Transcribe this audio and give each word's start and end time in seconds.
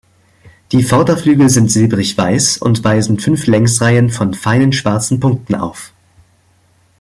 Die 0.71 0.81
Vorderflügel 0.81 1.47
sind 1.47 1.69
silbrig 1.71 2.17
weiß 2.17 2.57
und 2.57 2.83
weisen 2.83 3.19
fünf 3.19 3.45
Längsreihen 3.45 4.09
von 4.09 4.33
feinen 4.33 4.73
schwarzen 4.73 5.19
Punkten 5.19 5.53
auf. 5.53 5.93